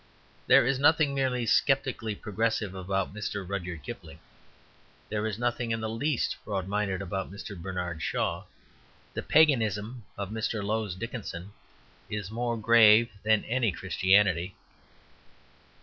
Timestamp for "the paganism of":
9.13-10.31